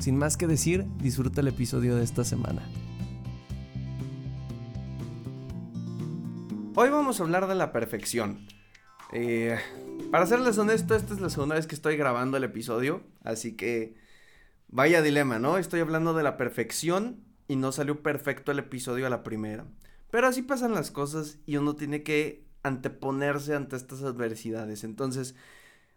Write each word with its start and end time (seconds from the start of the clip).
Sin 0.00 0.16
más 0.16 0.38
que 0.38 0.46
decir, 0.46 0.86
disfruta 1.02 1.42
el 1.42 1.48
episodio 1.48 1.94
de 1.94 2.02
esta 2.02 2.24
semana. 2.24 2.62
Hoy 6.74 6.88
vamos 6.88 7.20
a 7.20 7.22
hablar 7.22 7.46
de 7.46 7.54
la 7.54 7.70
perfección. 7.70 8.46
Eh, 9.12 9.58
para 10.10 10.24
serles 10.24 10.56
honesto, 10.56 10.94
esta 10.94 11.12
es 11.12 11.20
la 11.20 11.28
segunda 11.28 11.56
vez 11.56 11.66
que 11.66 11.74
estoy 11.74 11.98
grabando 11.98 12.38
el 12.38 12.44
episodio, 12.44 13.02
así 13.24 13.56
que 13.56 13.94
vaya 14.68 15.02
dilema, 15.02 15.38
¿no? 15.38 15.58
Estoy 15.58 15.80
hablando 15.80 16.14
de 16.14 16.22
la 16.22 16.38
perfección 16.38 17.22
y 17.46 17.56
no 17.56 17.70
salió 17.70 18.02
perfecto 18.02 18.52
el 18.52 18.60
episodio 18.60 19.06
a 19.06 19.10
la 19.10 19.22
primera. 19.22 19.66
Pero 20.10 20.28
así 20.28 20.40
pasan 20.40 20.72
las 20.72 20.90
cosas 20.90 21.40
y 21.44 21.58
uno 21.58 21.76
tiene 21.76 22.02
que 22.02 22.46
anteponerse 22.62 23.54
ante 23.54 23.76
estas 23.76 24.02
adversidades. 24.02 24.82
Entonces, 24.82 25.34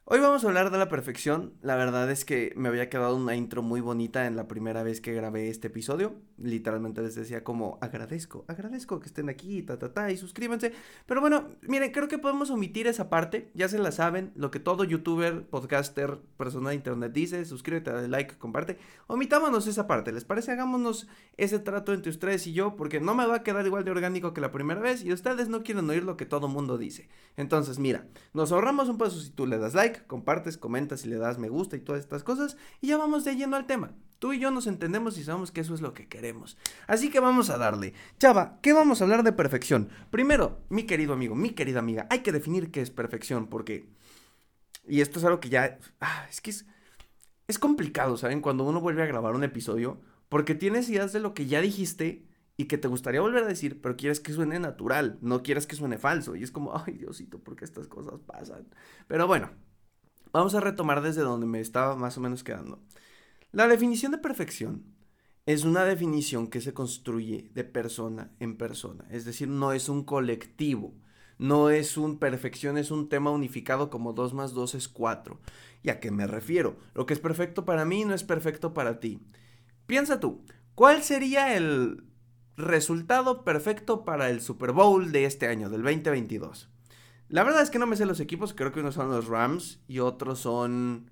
Hoy 0.06 0.20
vamos 0.20 0.44
a 0.44 0.50
hablar 0.50 0.70
de 0.70 0.78
la 0.78 0.90
perfección. 0.90 1.54
La 1.62 1.78
verdad 1.78 2.12
es 2.12 2.26
que 2.26 2.52
me 2.58 2.68
había 2.68 2.90
quedado 2.90 3.16
una 3.16 3.38
intro 3.38 3.62
muy 3.62 3.80
bonita 3.80 4.28
en 4.28 4.36
la 4.36 4.50
primera 4.50 4.84
vez 4.84 5.00
que 5.00 5.14
grabé 5.14 5.48
este 5.48 5.68
episodio. 5.68 6.16
Literalmente 6.38 7.02
les 7.02 7.16
decía 7.16 7.46
como 7.46 7.78
agradezco, 7.80 8.44
agradezco 8.50 9.00
que 9.00 9.08
estén 9.08 9.30
aquí, 9.30 9.64
ta, 9.64 9.80
ta, 9.80 9.94
ta, 9.94 10.12
y 10.12 10.18
suscríbanse. 10.18 10.74
Pero 11.06 11.22
bueno, 11.22 11.52
miren, 11.62 11.94
creo 11.94 12.10
que 12.10 12.18
podemos 12.18 12.50
omitir 12.50 12.86
esa 12.86 13.10
parte. 13.10 13.50
Ya 13.54 13.70
se 13.70 13.80
la 13.80 13.94
saben, 13.94 14.34
lo 14.36 14.52
que 14.52 14.60
todo 14.60 14.84
youtuber, 14.84 15.46
podcaster, 15.48 16.20
persona 16.36 16.72
de 16.72 16.76
internet 16.76 17.14
dice, 17.14 17.46
suscríbete, 17.46 17.94
dale 17.94 18.10
like, 18.10 18.38
comparte. 18.38 18.78
Omitámonos 19.08 19.68
esa 19.68 19.88
parte, 19.88 20.12
¿les 20.12 20.26
parece? 20.26 20.52
Hagámonos 20.52 21.08
ese 21.38 21.60
trato 21.60 21.94
entre 21.94 22.10
ustedes 22.10 22.46
y 22.46 22.52
yo, 22.52 22.76
porque 22.76 23.00
no 23.00 23.16
me 23.16 23.26
va 23.26 23.36
a 23.36 23.44
quedar 23.44 23.66
igual 23.66 23.86
de 23.86 23.92
orgánico 23.92 24.34
que 24.34 24.42
la 24.42 24.52
primera 24.52 24.82
vez 24.82 25.06
y 25.06 25.14
ustedes 25.14 25.48
no 25.48 25.64
quieren 25.64 25.90
oír 25.90 26.04
lo 26.04 26.18
que 26.18 26.26
todo 26.26 26.50
mundo 26.50 26.78
dice. 26.78 27.08
Entonces, 27.38 27.80
mira, 27.80 28.06
nos 28.34 28.52
ahorramos 28.52 28.90
un 28.90 28.98
paso 28.98 29.18
si 29.18 29.30
tú 29.30 29.48
le 29.48 29.58
das 29.58 29.74
like 29.74 29.93
compartes, 30.02 30.58
comentas 30.58 31.06
y 31.06 31.10
le 31.10 31.18
das 31.18 31.38
me 31.38 31.50
gusta 31.50 31.76
y 31.76 31.82
todas 31.82 32.02
estas 32.02 32.24
cosas. 32.24 32.58
Y 32.82 32.88
ya 32.88 32.98
vamos 32.98 33.24
de 33.24 33.36
lleno 33.36 33.56
al 33.56 33.68
tema. 33.68 33.94
Tú 34.20 34.34
y 34.34 34.40
yo 34.40 34.52
nos 34.52 34.68
entendemos 34.68 35.18
y 35.18 35.24
sabemos 35.24 35.52
que 35.52 35.62
eso 35.62 35.74
es 35.74 35.82
lo 35.82 35.94
que 35.94 36.08
queremos. 36.08 36.58
Así 36.88 37.10
que 37.10 37.20
vamos 37.20 37.50
a 37.50 37.58
darle. 37.58 37.94
Chava, 38.20 38.60
¿qué 38.62 38.72
vamos 38.74 39.02
a 39.02 39.04
hablar 39.04 39.24
de 39.24 39.34
perfección? 39.34 39.90
Primero, 40.12 40.62
mi 40.70 40.84
querido 40.84 41.14
amigo, 41.14 41.36
mi 41.36 41.50
querida 41.50 41.80
amiga, 41.80 42.08
hay 42.10 42.20
que 42.20 42.32
definir 42.32 42.72
qué 42.72 42.82
es 42.82 42.90
perfección 42.90 43.48
porque... 43.48 43.90
Y 44.88 45.02
esto 45.02 45.20
es 45.20 45.26
algo 45.26 45.40
que 45.40 45.50
ya... 45.50 45.78
Ah, 46.00 46.26
es 46.30 46.42
que 46.42 46.52
es... 46.52 46.66
Es 47.48 47.60
complicado, 47.60 48.16
¿saben? 48.16 48.40
Cuando 48.40 48.64
uno 48.64 48.80
vuelve 48.80 49.04
a 49.04 49.08
grabar 49.08 49.36
un 49.36 49.44
episodio, 49.44 50.00
porque 50.30 50.56
tienes 50.56 50.90
ideas 50.90 51.12
de 51.12 51.20
lo 51.20 51.34
que 51.34 51.46
ya 51.46 51.60
dijiste 51.60 52.26
y 52.56 52.66
que 52.66 52.78
te 52.78 52.88
gustaría 52.88 53.22
volver 53.22 53.44
a 53.44 53.48
decir, 53.48 53.82
pero 53.82 53.98
quieres 53.98 54.20
que 54.20 54.34
suene 54.34 54.60
natural, 54.60 55.18
no 55.22 55.44
quieres 55.44 55.68
que 55.68 55.76
suene 55.76 55.98
falso. 55.98 56.36
Y 56.36 56.44
es 56.44 56.52
como, 56.52 56.76
ay 56.76 56.94
Diosito, 56.94 57.40
¿por 57.40 57.56
qué 57.56 57.66
estas 57.66 57.88
cosas 57.88 58.20
pasan? 58.22 58.68
Pero 59.08 59.28
bueno, 59.28 59.52
Vamos 60.34 60.56
a 60.56 60.60
retomar 60.60 61.04
desde 61.04 61.22
donde 61.22 61.46
me 61.46 61.60
estaba 61.60 61.96
más 61.96 62.18
o 62.18 62.22
menos 62.22 62.44
quedando. 62.44 62.82
La 63.52 63.68
definición 63.68 64.12
de 64.12 64.18
perfección 64.18 64.84
es 65.46 65.64
una 65.64 65.86
definición 65.86 66.48
que 66.48 66.60
se 66.60 66.74
construye 66.74 67.52
de 67.54 67.64
persona 67.64 68.32
en 68.40 68.58
persona, 68.58 69.06
es 69.12 69.26
decir, 69.26 69.48
no 69.48 69.74
es 69.74 69.90
un 69.90 70.04
colectivo, 70.04 70.96
no 71.38 71.70
es 71.70 71.98
un 71.98 72.18
perfección, 72.18 72.80
es 72.80 72.90
un 72.90 73.10
tema 73.10 73.30
unificado 73.30 73.92
como 73.92 74.14
2 74.14 74.34
más 74.34 74.54
2 74.54 74.74
es 74.74 74.88
4. 74.88 75.40
¿Y 75.84 75.90
a 75.92 76.00
qué 76.00 76.10
me 76.10 76.26
refiero? 76.26 76.78
Lo 76.96 77.06
que 77.06 77.14
es 77.14 77.20
perfecto 77.20 77.64
para 77.64 77.86
mí 77.86 78.04
no 78.04 78.16
es 78.16 78.24
perfecto 78.24 78.74
para 78.74 79.00
ti. 79.00 79.20
Piensa 79.86 80.20
tú, 80.20 80.44
¿cuál 80.74 81.04
sería 81.04 81.56
el 81.56 82.06
resultado 82.58 83.44
perfecto 83.44 84.04
para 84.04 84.32
el 84.32 84.42
Super 84.42 84.72
Bowl 84.72 85.12
de 85.12 85.26
este 85.26 85.48
año, 85.48 85.70
del 85.70 85.84
2022? 85.84 86.73
La 87.34 87.44
verdad 87.44 87.64
es 87.64 87.72
que 87.72 87.80
no 87.80 87.88
me 87.88 87.96
sé 87.96 88.06
los 88.06 88.20
equipos, 88.20 88.54
creo 88.54 88.72
que 88.72 88.80
unos 88.80 88.94
son 88.94 89.10
los 89.10 89.26
Rams 89.26 89.82
y 89.88 89.98
otros 89.98 90.38
son... 90.38 91.10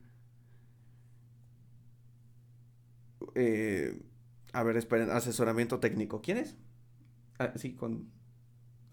Eh, 3.33 3.99
a 4.53 4.61
ver, 4.61 4.77
esperen, 4.77 5.09
asesoramiento 5.09 5.79
técnico. 5.79 6.21
¿Quién 6.21 6.37
es? 6.37 6.59
Ah, 7.39 7.53
sí, 7.55 7.73
con... 7.73 8.11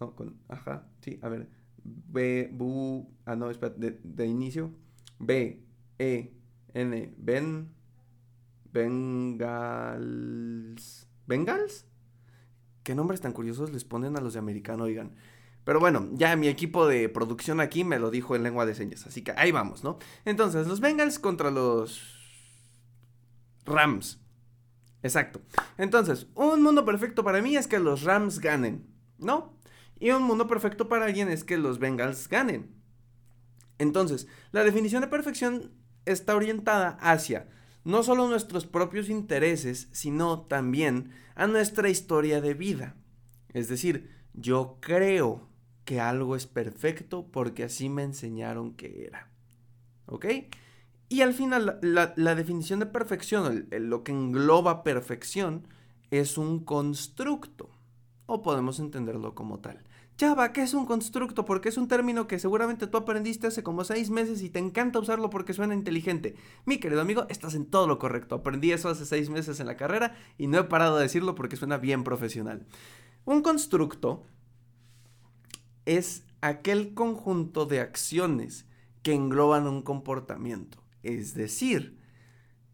No, 0.01 0.17
con... 0.17 0.39
Ajá, 0.49 0.89
sí, 1.03 1.19
a 1.21 1.29
ver. 1.29 1.51
B, 1.85 2.49
Bu... 2.51 3.15
Ah, 3.27 3.37
no, 3.37 3.51
espera, 3.51 3.75
de, 3.77 4.27
inicio. 4.27 4.73
B, 5.19 5.63
E, 5.99 6.33
N, 6.73 7.15
Ben... 7.19 7.75
Bengals... 8.73 9.99
¿Bengals? 11.27 11.85
¿Qué 12.85 12.95
nombres 12.95 13.21
tan 13.21 13.35
curiosos 13.35 13.71
les 13.71 13.85
ponen 13.85 14.17
a 14.17 14.23
los 14.23 14.33
de 14.33 14.39
americano, 14.39 14.85
oigan? 14.85 15.15
Pero 15.69 15.81
bueno, 15.81 16.09
ya 16.15 16.35
mi 16.35 16.49
equipo 16.49 16.87
de 16.87 17.11
producción 17.11 17.61
aquí 17.61 17.85
me 17.85 17.99
lo 17.99 18.11
dijo 18.11 18.35
en 18.35 18.43
lengua 18.43 18.65
de 18.65 18.75
señas, 18.75 19.07
así 19.07 19.21
que 19.21 19.33
ahí 19.33 19.53
vamos, 19.53 19.85
¿no? 19.85 19.99
Entonces, 20.25 20.67
los 20.67 20.81
Bengals 20.81 21.19
contra 21.19 21.51
los 21.51 22.01
Rams. 23.67 24.19
Exacto. 25.03 25.43
Entonces, 25.77 26.27
un 26.35 26.63
mundo 26.63 26.87
perfecto 26.87 27.23
para 27.23 27.43
mí 27.43 27.55
es 27.55 27.67
que 27.67 27.81
los 27.81 28.05
Rams 28.05 28.39
ganen, 28.39 28.87
¿no? 29.19 29.59
Y 30.01 30.11
un 30.11 30.23
mundo 30.23 30.47
perfecto 30.47 30.89
para 30.89 31.05
alguien 31.05 31.29
es 31.29 31.45
que 31.45 31.59
los 31.59 31.79
Bengals 31.79 32.31
ganen. 32.31 32.75
Entonces, 33.77 34.27
la 34.53 34.65
definición 34.65 35.03
de 35.03 35.09
perfección 35.09 35.71
está 36.07 36.35
orientada 36.35 36.97
hacia 36.99 37.47
no 37.85 38.03
solo 38.03 38.27
nuestros 38.27 38.65
propios 38.65 39.11
intereses, 39.11 39.91
sino 39.93 40.47
también 40.47 41.11
a 41.35 41.47
nuestra 41.47 41.91
historia 41.91 42.41
de 42.41 42.55
vida. 42.55 42.97
Es 43.53 43.69
decir, 43.69 44.09
yo 44.33 44.79
creo 44.81 45.47
que 45.89 46.01
algo 46.01 46.37
es 46.37 46.47
perfecto 46.47 47.29
porque 47.33 47.65
así 47.65 47.89
me 47.89 48.03
enseñaron 48.03 48.75
que 48.75 49.07
era. 49.07 49.31
¿Ok? 50.05 50.27
Y 51.09 51.23
al 51.23 51.33
final, 51.33 51.79
la, 51.81 52.35
definición 52.35 52.79
de 52.79 52.85
perfección, 52.85 53.69
lo 53.71 54.05
que 54.05 54.13
engloba 54.13 54.83
perfección, 54.83 55.67
es 56.11 56.37
un 56.37 56.63
constructo. 56.63 57.71
O 58.27 58.43
podemos 58.43 58.81
entenderlo 58.81 59.35
como 59.35 59.61
tal. 59.61 59.83
Java, 60.21 60.53
¿qué 60.53 60.61
es 60.61 60.75
un 60.75 60.85
constructo? 60.85 61.47
Porque 61.47 61.71
es 61.71 61.79
un 61.79 61.89
término 61.89 62.27
que 62.27 62.39
seguramente 62.39 62.87
tú 62.87 62.99
aprendiste 62.99 63.47
hace 63.47 63.63
como 63.63 63.83
seis 63.83 64.11
meses 64.11 64.43
y 64.43 64.51
te 64.51 64.59
encanta 64.59 64.99
usarlo 64.99 65.31
porque 65.31 65.55
suena 65.55 65.73
inteligente. 65.73 66.35
Mi 66.67 66.77
querido 66.77 67.01
amigo, 67.01 67.25
estás 67.31 67.55
en 67.55 67.65
todo 67.65 67.87
lo 67.87 67.99
correcto. 67.99 68.35
Aprendí 68.35 68.73
eso 68.73 68.91
hace 68.91 69.07
seis 69.07 69.31
meses 69.31 69.59
en 69.59 69.67
la 69.67 69.79
carrera 69.79 70.15
y 70.37 70.49
no 70.49 70.59
he 70.59 70.65
parado 70.65 70.99
de 70.99 71.05
decirlo 71.05 71.35
porque 71.35 71.57
suena 71.57 71.79
bien 71.79 72.05
profesional. 72.05 72.67
Un 73.25 73.41
constructo 73.41 74.27
es 75.89 76.25
aquel 76.43 76.93
conjunto 76.93 77.65
de 77.65 77.81
acciones 77.81 78.67
que 79.03 79.15
engloban 79.15 79.67
un 79.67 79.81
comportamiento. 79.81 80.85
Es 81.03 81.33
decir, 81.33 81.99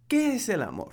¿qué 0.08 0.34
es 0.34 0.48
el 0.48 0.62
amor? 0.62 0.92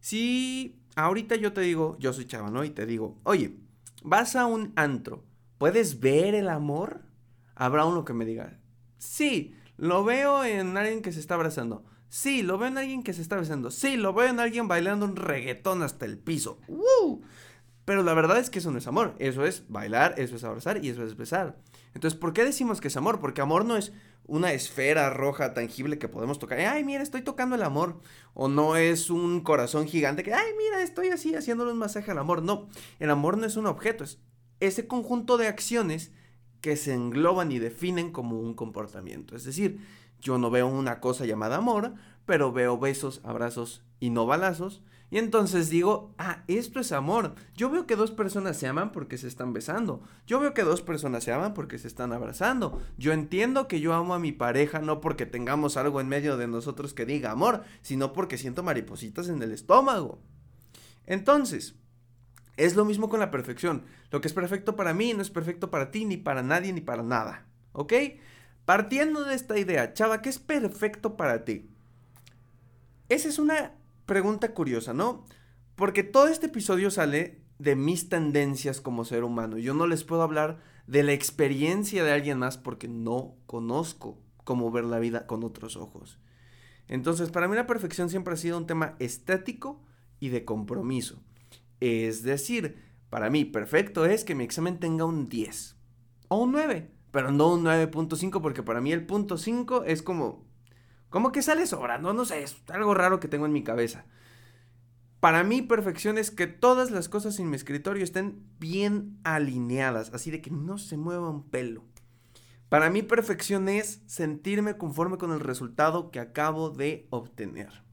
Si 0.00 0.80
ahorita 0.96 1.36
yo 1.36 1.52
te 1.52 1.60
digo, 1.60 1.98
yo 2.00 2.14
soy 2.14 2.24
chava, 2.24 2.50
¿no? 2.50 2.64
Y 2.64 2.70
te 2.70 2.86
digo, 2.86 3.20
oye, 3.24 3.58
vas 4.02 4.36
a 4.36 4.46
un 4.46 4.72
antro, 4.74 5.24
¿puedes 5.58 6.00
ver 6.00 6.34
el 6.34 6.48
amor? 6.48 7.02
Habrá 7.54 7.84
uno 7.84 8.06
que 8.06 8.14
me 8.14 8.24
diga, 8.24 8.58
sí, 8.96 9.54
lo 9.76 10.02
veo 10.02 10.44
en 10.44 10.76
alguien 10.78 11.02
que 11.02 11.12
se 11.12 11.20
está 11.20 11.34
abrazando. 11.34 11.84
Sí, 12.08 12.42
lo 12.42 12.56
veo 12.58 12.68
en 12.68 12.78
alguien 12.78 13.02
que 13.02 13.12
se 13.12 13.22
está 13.22 13.36
besando. 13.36 13.70
Sí, 13.70 13.96
lo 13.96 14.14
veo 14.14 14.28
en 14.28 14.38
alguien 14.38 14.68
bailando 14.68 15.04
un 15.04 15.16
reggaetón 15.16 15.82
hasta 15.82 16.06
el 16.06 16.16
piso. 16.16 16.60
¡Woo! 16.68 17.22
Pero 17.84 18.02
la 18.02 18.14
verdad 18.14 18.38
es 18.38 18.50
que 18.50 18.60
eso 18.60 18.70
no 18.70 18.78
es 18.78 18.86
amor. 18.86 19.14
Eso 19.18 19.44
es 19.44 19.64
bailar, 19.68 20.14
eso 20.18 20.36
es 20.36 20.44
abrazar 20.44 20.84
y 20.84 20.88
eso 20.88 21.04
es 21.04 21.16
besar. 21.16 21.56
Entonces, 21.94 22.18
¿por 22.18 22.32
qué 22.32 22.44
decimos 22.44 22.80
que 22.80 22.88
es 22.88 22.96
amor? 22.96 23.20
Porque 23.20 23.40
amor 23.40 23.64
no 23.64 23.76
es 23.76 23.92
una 24.26 24.52
esfera 24.52 25.10
roja 25.10 25.52
tangible 25.52 25.98
que 25.98 26.08
podemos 26.08 26.38
tocar. 26.38 26.58
Ay, 26.60 26.82
mira, 26.82 27.02
estoy 27.02 27.22
tocando 27.22 27.56
el 27.56 27.62
amor. 27.62 28.00
O 28.32 28.48
no 28.48 28.76
es 28.76 29.10
un 29.10 29.40
corazón 29.42 29.86
gigante 29.86 30.22
que, 30.22 30.32
ay, 30.32 30.52
mira, 30.56 30.82
estoy 30.82 31.08
así 31.08 31.34
haciéndole 31.34 31.72
un 31.72 31.78
masaje 31.78 32.10
al 32.10 32.18
amor. 32.18 32.42
No, 32.42 32.68
el 32.98 33.10
amor 33.10 33.38
no 33.38 33.46
es 33.46 33.56
un 33.56 33.66
objeto, 33.66 34.04
es 34.04 34.18
ese 34.60 34.86
conjunto 34.86 35.36
de 35.36 35.46
acciones 35.46 36.12
que 36.60 36.76
se 36.76 36.94
engloban 36.94 37.52
y 37.52 37.58
definen 37.58 38.10
como 38.10 38.40
un 38.40 38.54
comportamiento. 38.54 39.36
Es 39.36 39.44
decir, 39.44 39.80
yo 40.20 40.38
no 40.38 40.50
veo 40.50 40.66
una 40.66 41.00
cosa 41.00 41.26
llamada 41.26 41.56
amor, 41.56 41.94
pero 42.24 42.52
veo 42.52 42.78
besos, 42.78 43.20
abrazos 43.24 43.84
y 44.00 44.08
no 44.08 44.24
balazos 44.24 44.82
y 45.14 45.18
entonces 45.18 45.70
digo, 45.70 46.12
ah, 46.18 46.42
esto 46.48 46.80
es 46.80 46.90
amor. 46.90 47.36
Yo 47.54 47.70
veo 47.70 47.86
que 47.86 47.94
dos 47.94 48.10
personas 48.10 48.56
se 48.56 48.66
aman 48.66 48.90
porque 48.90 49.16
se 49.16 49.28
están 49.28 49.52
besando. 49.52 50.02
Yo 50.26 50.40
veo 50.40 50.54
que 50.54 50.64
dos 50.64 50.82
personas 50.82 51.22
se 51.22 51.32
aman 51.32 51.54
porque 51.54 51.78
se 51.78 51.86
están 51.86 52.12
abrazando. 52.12 52.82
Yo 52.98 53.12
entiendo 53.12 53.68
que 53.68 53.78
yo 53.78 53.94
amo 53.94 54.14
a 54.14 54.18
mi 54.18 54.32
pareja 54.32 54.80
no 54.80 55.00
porque 55.00 55.24
tengamos 55.24 55.76
algo 55.76 56.00
en 56.00 56.08
medio 56.08 56.36
de 56.36 56.48
nosotros 56.48 56.94
que 56.94 57.06
diga 57.06 57.30
amor, 57.30 57.62
sino 57.80 58.12
porque 58.12 58.38
siento 58.38 58.64
maripositas 58.64 59.28
en 59.28 59.40
el 59.40 59.52
estómago. 59.52 60.20
Entonces, 61.06 61.76
es 62.56 62.74
lo 62.74 62.84
mismo 62.84 63.08
con 63.08 63.20
la 63.20 63.30
perfección. 63.30 63.84
Lo 64.10 64.20
que 64.20 64.26
es 64.26 64.34
perfecto 64.34 64.74
para 64.74 64.94
mí 64.94 65.14
no 65.14 65.22
es 65.22 65.30
perfecto 65.30 65.70
para 65.70 65.92
ti, 65.92 66.06
ni 66.06 66.16
para 66.16 66.42
nadie, 66.42 66.72
ni 66.72 66.80
para 66.80 67.04
nada. 67.04 67.46
¿Ok? 67.70 67.92
Partiendo 68.64 69.22
de 69.22 69.36
esta 69.36 69.56
idea, 69.56 69.92
chava, 69.92 70.22
¿qué 70.22 70.28
es 70.28 70.40
perfecto 70.40 71.16
para 71.16 71.44
ti? 71.44 71.70
Esa 73.08 73.28
es 73.28 73.38
una 73.38 73.74
pregunta 74.06 74.52
curiosa, 74.54 74.92
¿no? 74.92 75.24
Porque 75.74 76.02
todo 76.02 76.28
este 76.28 76.46
episodio 76.46 76.90
sale 76.90 77.42
de 77.58 77.76
mis 77.76 78.08
tendencias 78.08 78.80
como 78.80 79.04
ser 79.04 79.24
humano. 79.24 79.58
Yo 79.58 79.74
no 79.74 79.86
les 79.86 80.04
puedo 80.04 80.22
hablar 80.22 80.60
de 80.86 81.02
la 81.02 81.12
experiencia 81.12 82.04
de 82.04 82.12
alguien 82.12 82.38
más 82.38 82.58
porque 82.58 82.88
no 82.88 83.36
conozco 83.46 84.18
cómo 84.44 84.70
ver 84.70 84.84
la 84.84 84.98
vida 84.98 85.26
con 85.26 85.44
otros 85.44 85.76
ojos. 85.76 86.18
Entonces, 86.88 87.30
para 87.30 87.48
mí 87.48 87.56
la 87.56 87.66
perfección 87.66 88.10
siempre 88.10 88.34
ha 88.34 88.36
sido 88.36 88.58
un 88.58 88.66
tema 88.66 88.94
estético 88.98 89.82
y 90.20 90.28
de 90.28 90.44
compromiso. 90.44 91.22
Es 91.80 92.22
decir, 92.22 92.82
para 93.10 93.30
mí 93.30 93.44
perfecto 93.44 94.04
es 94.04 94.24
que 94.24 94.34
mi 94.34 94.44
examen 94.44 94.78
tenga 94.78 95.04
un 95.04 95.28
10 95.28 95.76
o 96.28 96.42
un 96.42 96.52
9, 96.52 96.90
pero 97.10 97.30
no 97.30 97.54
un 97.54 97.64
9.5 97.64 98.40
porque 98.40 98.62
para 98.62 98.80
mí 98.80 98.92
el 98.92 99.06
punto 99.06 99.38
5 99.38 99.84
es 99.84 100.02
como 100.02 100.44
como 101.14 101.30
que 101.30 101.42
sale 101.42 101.64
sobrando, 101.68 102.12
no 102.12 102.24
sé, 102.24 102.42
es 102.42 102.56
algo 102.66 102.92
raro 102.92 103.20
que 103.20 103.28
tengo 103.28 103.46
en 103.46 103.52
mi 103.52 103.62
cabeza. 103.62 104.04
Para 105.20 105.44
mí 105.44 105.62
perfección 105.62 106.18
es 106.18 106.32
que 106.32 106.48
todas 106.48 106.90
las 106.90 107.08
cosas 107.08 107.38
en 107.38 107.48
mi 107.48 107.54
escritorio 107.54 108.02
estén 108.02 108.42
bien 108.58 109.20
alineadas, 109.22 110.12
así 110.12 110.32
de 110.32 110.42
que 110.42 110.50
no 110.50 110.76
se 110.76 110.96
mueva 110.96 111.30
un 111.30 111.48
pelo. 111.48 111.84
Para 112.68 112.90
mí 112.90 113.02
perfección 113.02 113.68
es 113.68 114.02
sentirme 114.06 114.76
conforme 114.76 115.16
con 115.16 115.30
el 115.30 115.38
resultado 115.38 116.10
que 116.10 116.18
acabo 116.18 116.70
de 116.70 117.06
obtener. 117.10 117.84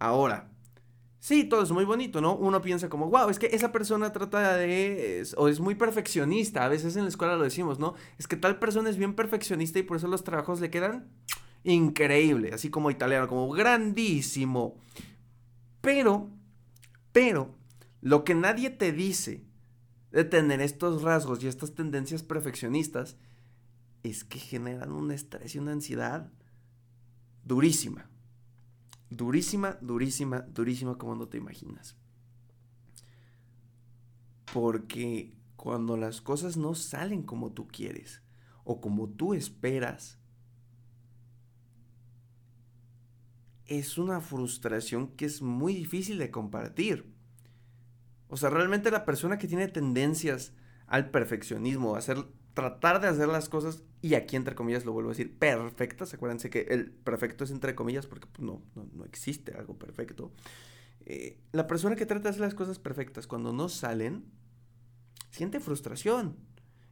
Ahora, 0.00 0.50
sí, 1.20 1.44
todo 1.44 1.62
es 1.62 1.70
muy 1.70 1.84
bonito, 1.84 2.20
¿no? 2.20 2.34
Uno 2.34 2.60
piensa 2.62 2.88
como, 2.88 3.10
wow, 3.10 3.30
es 3.30 3.38
que 3.38 3.46
esa 3.52 3.70
persona 3.70 4.12
trata 4.12 4.56
de, 4.56 5.24
o 5.36 5.46
es 5.46 5.60
muy 5.60 5.76
perfeccionista, 5.76 6.64
a 6.64 6.68
veces 6.68 6.96
en 6.96 7.04
la 7.04 7.10
escuela 7.10 7.36
lo 7.36 7.44
decimos, 7.44 7.78
¿no? 7.78 7.94
Es 8.18 8.26
que 8.26 8.34
tal 8.34 8.58
persona 8.58 8.90
es 8.90 8.96
bien 8.96 9.14
perfeccionista 9.14 9.78
y 9.78 9.84
por 9.84 9.98
eso 9.98 10.08
los 10.08 10.24
trabajos 10.24 10.58
le 10.60 10.68
quedan 10.68 11.12
increíble, 11.72 12.52
así 12.52 12.70
como 12.70 12.90
italiano, 12.90 13.28
como 13.28 13.50
grandísimo. 13.50 14.76
Pero, 15.80 16.30
pero, 17.12 17.54
lo 18.00 18.24
que 18.24 18.34
nadie 18.34 18.70
te 18.70 18.92
dice 18.92 19.44
de 20.12 20.24
tener 20.24 20.60
estos 20.60 21.02
rasgos 21.02 21.42
y 21.42 21.48
estas 21.48 21.74
tendencias 21.74 22.22
perfeccionistas 22.22 23.16
es 24.02 24.24
que 24.24 24.38
generan 24.38 24.92
un 24.92 25.10
estrés 25.10 25.54
y 25.54 25.58
una 25.58 25.72
ansiedad 25.72 26.30
durísima. 27.44 28.08
Durísima, 29.10 29.78
durísima, 29.80 30.40
durísima 30.40 30.98
como 30.98 31.14
no 31.14 31.28
te 31.28 31.38
imaginas. 31.38 31.96
Porque 34.52 35.34
cuando 35.56 35.96
las 35.96 36.20
cosas 36.20 36.56
no 36.56 36.74
salen 36.74 37.22
como 37.22 37.52
tú 37.52 37.66
quieres 37.66 38.22
o 38.64 38.80
como 38.80 39.08
tú 39.08 39.34
esperas, 39.34 40.18
es 43.66 43.98
una 43.98 44.20
frustración 44.20 45.08
que 45.08 45.24
es 45.24 45.42
muy 45.42 45.74
difícil 45.74 46.18
de 46.18 46.30
compartir. 46.30 47.12
O 48.28 48.36
sea, 48.36 48.50
realmente 48.50 48.90
la 48.90 49.04
persona 49.04 49.38
que 49.38 49.48
tiene 49.48 49.68
tendencias 49.68 50.52
al 50.86 51.10
perfeccionismo, 51.10 51.94
a 51.94 51.98
hacer, 51.98 52.24
tratar 52.54 53.00
de 53.00 53.08
hacer 53.08 53.28
las 53.28 53.48
cosas, 53.48 53.82
y 54.02 54.14
aquí 54.14 54.36
entre 54.36 54.54
comillas 54.54 54.84
lo 54.84 54.92
vuelvo 54.92 55.10
a 55.10 55.12
decir, 55.12 55.36
perfectas, 55.36 56.14
acuérdense 56.14 56.50
que 56.50 56.62
el 56.70 56.90
perfecto 56.90 57.44
es 57.44 57.50
entre 57.50 57.74
comillas 57.74 58.06
porque 58.06 58.26
pues, 58.26 58.44
no, 58.46 58.62
no, 58.74 59.04
existe 59.04 59.54
algo 59.54 59.76
perfecto. 59.78 60.32
Eh, 61.04 61.38
la 61.52 61.66
persona 61.66 61.96
que 61.96 62.06
trata 62.06 62.24
de 62.24 62.28
hacer 62.30 62.42
las 62.42 62.54
cosas 62.54 62.78
perfectas, 62.78 63.26
cuando 63.26 63.52
no 63.52 63.68
salen, 63.68 64.24
siente 65.30 65.60
frustración. 65.60 66.36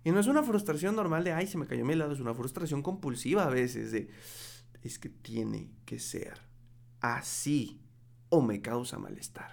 Y 0.05 0.11
no 0.11 0.21
es 0.21 0.26
una 0.26 0.43
frustración 0.43 0.94
normal 0.97 1.25
de, 1.25 1.32
ay, 1.32 1.47
se 1.47 1.56
me 1.56 1.67
cayó 1.67 1.85
mi 1.85 1.94
lado, 1.94 2.12
es 2.12 2.21
una 2.21 2.35
frustración 2.35 2.82
compulsiva 2.82 3.44
a 3.44 3.49
veces 3.49 3.91
de, 3.91 4.11
es 4.82 4.99
que 4.99 5.09
tiene 5.09 5.71
que 5.87 5.99
ser 5.99 6.54
así 7.12 7.81
o 8.31 8.41
me 8.41 8.62
causa 8.62 8.99
malestar. 8.99 9.53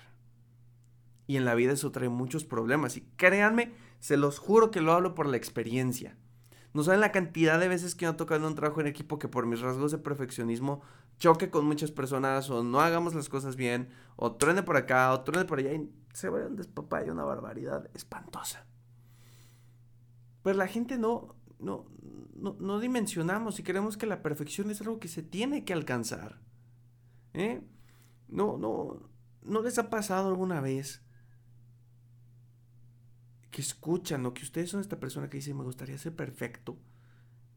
Y 1.27 1.37
en 1.37 1.45
la 1.45 1.55
vida 1.55 1.73
eso 1.73 1.91
trae 1.91 2.09
muchos 2.09 2.45
problemas. 2.45 2.97
Y 2.97 3.01
créanme, 3.17 3.73
se 3.99 4.17
los 4.17 4.39
juro 4.39 4.71
que 4.71 4.81
lo 4.81 4.93
hablo 4.93 5.15
por 5.15 5.27
la 5.27 5.37
experiencia. 5.37 6.17
No 6.73 6.83
saben 6.83 7.01
la 7.01 7.11
cantidad 7.11 7.59
de 7.59 7.67
veces 7.67 7.95
que 7.95 8.05
me 8.05 8.11
ha 8.11 8.17
tocado 8.17 8.47
un 8.47 8.55
trabajo 8.55 8.79
en 8.79 8.87
equipo 8.87 9.19
que 9.19 9.27
por 9.27 9.45
mis 9.45 9.59
rasgos 9.59 9.91
de 9.91 9.97
perfeccionismo 9.97 10.81
choque 11.17 11.49
con 11.49 11.65
muchas 11.65 11.91
personas 11.91 12.49
o 12.49 12.63
no 12.63 12.79
hagamos 12.79 13.13
las 13.13 13.29
cosas 13.29 13.55
bien 13.55 13.89
o 14.15 14.33
truene 14.35 14.63
por 14.63 14.77
acá 14.77 15.13
o 15.13 15.21
truene 15.21 15.45
por 15.45 15.59
allá 15.59 15.73
y 15.73 15.91
se 16.13 16.29
vaya 16.29 16.47
un 16.47 16.55
despapaya, 16.55 17.11
una 17.11 17.25
barbaridad 17.25 17.89
espantosa. 17.93 18.65
Pues 20.41 20.55
la 20.55 20.67
gente 20.67 20.97
no, 20.97 21.35
no, 21.59 21.85
no, 22.33 22.55
no 22.59 22.79
dimensionamos 22.79 23.59
y 23.59 23.63
creemos 23.63 23.97
que 23.97 24.07
la 24.07 24.23
perfección 24.23 24.71
es 24.71 24.81
algo 24.81 24.99
que 24.99 25.09
se 25.09 25.21
tiene 25.21 25.65
que 25.65 25.73
alcanzar. 25.73 26.39
¿Eh? 27.33 27.61
No, 28.27 28.57
no, 28.57 29.09
¿no 29.41 29.61
les 29.61 29.77
ha 29.77 29.89
pasado 29.89 30.29
alguna 30.29 30.61
vez 30.61 31.01
que 33.51 33.61
escuchan 33.61 34.25
o 34.25 34.33
que 34.33 34.43
ustedes 34.43 34.69
son 34.69 34.79
esta 34.79 34.99
persona 34.99 35.29
que 35.29 35.37
dice, 35.37 35.53
me 35.53 35.63
gustaría 35.63 35.97
ser 35.97 36.15
perfecto? 36.15 36.77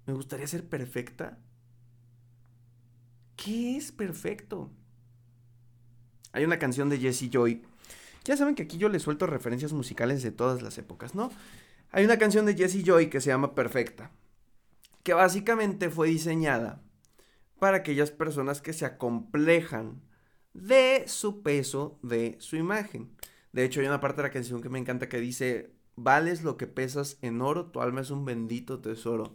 ¿Me 0.06 0.12
gustaría 0.12 0.47
ser 0.47 0.69
perfecta? 0.69 1.38
¿Qué 3.37 3.76
es 3.76 3.93
perfecto? 3.93 4.71
Hay 6.32 6.44
una 6.44 6.59
canción 6.59 6.88
de 6.88 6.99
Jesse 6.99 7.31
Joy. 7.31 7.62
Ya 8.25 8.37
saben 8.37 8.55
que 8.55 8.65
aquí 8.65 8.79
yo 8.79 8.88
les 8.88 9.03
suelto 9.03 9.26
referencias 9.26 9.73
musicales 9.73 10.23
de 10.23 10.32
todas 10.32 10.62
las 10.62 10.79
épocas, 10.79 11.15
¿no? 11.15 11.31
Hay 11.93 12.05
una 12.05 12.19
canción 12.19 12.47
de 12.47 12.55
Jesse 12.55 12.82
Joy 12.85 13.09
que 13.09 13.21
se 13.21 13.29
llama 13.29 13.55
Perfecta, 13.55 14.11
que 15.03 15.15
básicamente 15.15 15.91
fue 15.91 16.09
diseñada 16.09 16.83
para 17.64 17.78
aquellas 17.78 18.11
personas 18.11 18.61
que 18.61 18.75
se 18.75 18.84
acomplejan 18.84 20.02
de 20.52 21.05
su 21.06 21.43
peso, 21.43 21.99
de 22.02 22.37
su 22.38 22.56
imagen. 22.56 23.16
De 23.52 23.64
hecho, 23.64 23.81
hay 23.81 23.87
una 23.87 24.02
parte 24.02 24.19
de 24.19 24.28
la 24.28 24.34
canción 24.34 24.61
que 24.61 24.69
me 24.69 24.78
encanta 24.78 25.08
que 25.08 25.19
dice, 25.19 25.72
vales 25.96 26.43
lo 26.43 26.58
que 26.58 26.66
pesas 26.66 27.16
en 27.22 27.40
oro, 27.40 27.70
tu 27.70 27.81
alma 27.81 28.02
es 28.02 28.11
un 28.11 28.26
bendito 28.26 28.82
tesoro. 28.82 29.34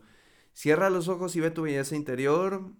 Cierra 0.54 0.92
los 0.92 1.08
ojos 1.08 1.36
y 1.36 1.40
ve 1.40 1.50
tu 1.50 1.64
belleza 1.64 1.96
interior. 1.96 2.72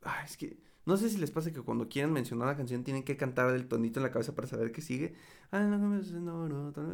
Ay, 0.00 0.24
es 0.24 0.38
que 0.38 0.56
no 0.84 0.96
sé 0.96 1.08
si 1.10 1.18
les 1.18 1.30
pasa 1.30 1.52
que 1.52 1.60
cuando 1.60 1.88
quieren 1.88 2.12
mencionar 2.12 2.48
la 2.48 2.56
canción 2.56 2.82
tienen 2.82 3.04
que 3.04 3.16
cantar 3.16 3.54
el 3.54 3.68
tonito 3.68 4.00
en 4.00 4.04
la 4.04 4.10
cabeza 4.10 4.34
para 4.34 4.48
saber 4.48 4.72
qué 4.72 4.82
sigue. 4.82 5.14
Ay, 5.52 5.66
no 5.66 5.78
me 5.78 6.02
no, 6.02 6.48
no, 6.48 6.72
no 6.72 6.92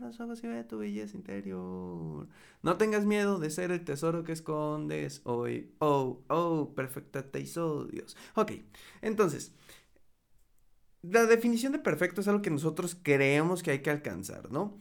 los 0.00 0.20
ojos 0.20 0.42
y 0.42 0.46
ve 0.46 0.64
tu 0.64 0.78
belleza 0.78 1.16
interior. 1.16 2.26
No 2.62 2.76
tengas 2.78 3.04
miedo 3.04 3.38
de 3.38 3.50
ser 3.50 3.70
el 3.70 3.84
tesoro 3.84 4.24
que 4.24 4.32
escondes 4.32 5.20
hoy. 5.24 5.70
Oh, 5.78 6.22
oh, 6.28 6.72
perfecta 6.74 7.22
te 7.30 7.40
hizo 7.40 7.84
Dios. 7.84 8.16
Ok, 8.34 8.52
entonces, 9.02 9.52
la 11.02 11.26
definición 11.26 11.72
de 11.72 11.80
perfecto 11.80 12.22
es 12.22 12.28
algo 12.28 12.42
que 12.42 12.50
nosotros 12.50 12.96
creemos 13.02 13.62
que 13.62 13.72
hay 13.72 13.80
que 13.82 13.90
alcanzar, 13.90 14.50
¿no? 14.50 14.78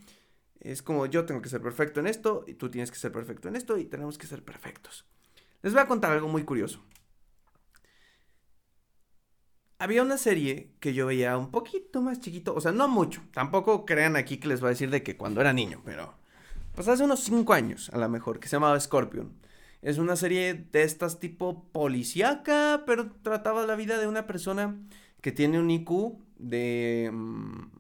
Es 0.62 0.82
como 0.82 1.06
yo 1.06 1.26
tengo 1.26 1.42
que 1.42 1.50
ser 1.50 1.62
perfecto 1.62 2.00
en 2.00 2.08
esto 2.08 2.46
y 2.48 2.54
tú 2.54 2.70
tienes 2.72 2.92
que 2.92 2.98
ser 2.98 3.12
perfecto 3.12 3.50
en 3.50 3.56
esto 3.58 3.78
y 3.78 3.86
tenemos 3.86 4.18
que 4.18 4.28
ser 4.28 4.44
perfectos. 4.46 5.06
Les 5.64 5.74
voy 5.74 5.82
a 5.82 5.88
contar 5.88 6.12
algo 6.12 6.28
muy 6.28 6.44
curioso 6.44 6.82
había 9.82 10.04
una 10.04 10.20
serie 10.20 10.70
que 10.80 10.94
yo 10.94 11.08
veía 11.08 11.36
un 11.36 11.50
poquito 11.50 12.04
más 12.04 12.20
chiquito, 12.20 12.54
o 12.54 12.62
sea, 12.62 12.72
no 12.72 12.88
mucho. 12.88 13.24
Tampoco 13.34 13.84
crean 13.84 14.16
aquí 14.16 14.38
que 14.38 14.48
les 14.48 14.62
voy 14.62 14.68
a 14.68 14.70
decir 14.78 14.92
de 14.92 15.02
que 15.02 15.18
cuando 15.18 15.42
era 15.42 15.54
niño, 15.54 15.82
pero 15.84 16.14
pues 16.76 16.88
hace 16.88 17.04
unos 17.04 17.22
5 17.22 17.52
años 17.52 17.90
a 17.92 17.98
lo 17.98 18.08
mejor, 18.08 18.40
que 18.40 18.48
se 18.48 18.58
llamaba 18.58 18.80
Scorpion. 18.80 19.34
Es 19.82 19.98
una 19.98 20.16
serie 20.16 20.54
de 20.54 20.84
estas 20.84 21.20
tipo 21.20 21.64
policíaca, 21.72 22.84
pero 22.86 23.12
trataba 23.24 23.66
la 23.66 23.76
vida 23.76 23.98
de 23.98 24.06
una 24.06 24.28
persona 24.28 24.78
que 25.20 25.32
tiene 25.32 25.60
un 25.60 25.72
IQ 25.72 26.20
de... 26.38 27.10
Mm, 27.12 27.72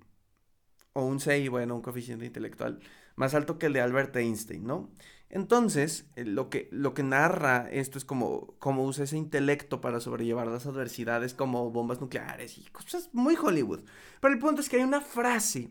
o 0.94 1.06
un 1.06 1.20
6, 1.20 1.50
bueno, 1.52 1.76
un 1.76 1.82
coeficiente 1.84 2.26
intelectual 2.26 2.80
más 3.22 3.36
alto 3.36 3.60
que 3.60 3.68
el 3.68 3.74
de 3.74 3.82
Albert 3.82 4.16
Einstein, 4.16 4.66
¿no? 4.66 4.90
Entonces, 5.30 6.10
eh, 6.16 6.26
lo 6.26 6.50
que, 6.50 6.68
lo 6.72 6.96
que 6.96 7.04
narra 7.04 7.70
esto 7.70 8.00
es 8.00 8.04
como 8.04 8.56
cómo 8.58 8.84
usa 8.84 9.04
ese 9.04 9.16
intelecto 9.16 9.80
para 9.80 10.00
sobrellevar 10.00 10.48
las 10.48 10.66
adversidades 10.66 11.36
como 11.36 11.70
bombas 11.70 12.02
nucleares 12.02 12.58
y 12.58 12.64
cosas 12.72 13.12
muy 13.14 13.36
Hollywood. 13.40 13.82
Pero 14.20 14.34
el 14.34 14.40
punto 14.40 14.60
es 14.60 14.70
que 14.70 14.78
hay 14.78 14.82
una 14.82 15.02
frase, 15.02 15.70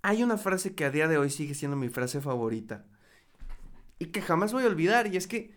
hay 0.00 0.22
una 0.22 0.38
frase 0.38 0.76
que 0.76 0.84
a 0.84 0.92
día 0.92 1.08
de 1.08 1.18
hoy 1.18 1.28
sigue 1.28 1.54
siendo 1.54 1.76
mi 1.76 1.88
frase 1.88 2.20
favorita 2.20 2.86
y 3.98 4.06
que 4.06 4.22
jamás 4.22 4.52
voy 4.52 4.62
a 4.62 4.68
olvidar 4.68 5.08
y 5.08 5.16
es 5.16 5.26
que 5.26 5.56